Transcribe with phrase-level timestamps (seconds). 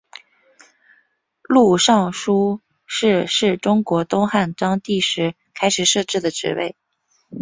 [1.43, 6.75] 录尚书事是中国东汉章帝时开始设置的职位。